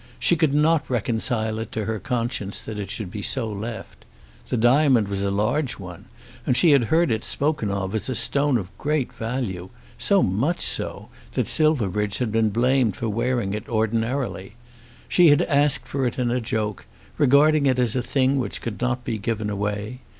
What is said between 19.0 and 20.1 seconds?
be given away.